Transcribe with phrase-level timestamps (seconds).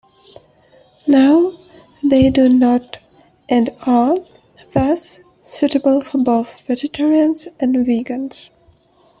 [1.05, 1.53] Now
[2.01, 2.97] they do not
[3.47, 4.17] and are
[4.73, 8.49] thus suitable for both vegetarians and vegans.